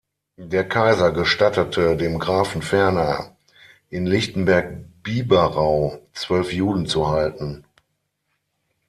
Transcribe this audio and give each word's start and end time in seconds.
Der 0.41 0.67
Kaiser 0.67 1.11
gestattete 1.11 1.95
dem 1.95 2.17
Grafen 2.17 2.63
ferner, 2.63 3.35
in 3.91 4.07
Lichtenberg-Bieberau 4.07 5.99
zwölf 6.13 6.51
Juden 6.51 6.87
zu 6.87 7.09
halten. 7.11 7.63